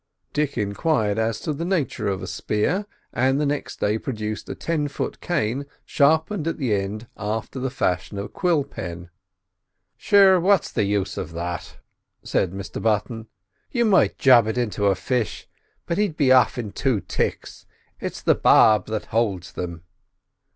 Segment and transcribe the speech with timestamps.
[0.33, 4.87] Dick enquired as to the nature of a spear, and next day produced a ten
[4.87, 9.11] foot cane sharpened at the end after the fashion of a quill pen.
[9.97, 11.77] "Sure, what's the use of that?"
[12.23, 13.27] said Mr Button.
[13.69, 15.47] "You might job it into a fish,
[15.85, 17.67] but he'd be aff it in two ticks;
[17.99, 19.83] it's the barb that holds them."